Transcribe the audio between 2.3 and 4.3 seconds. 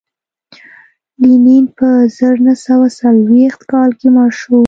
نه سوه څلرویشت کال کې مړ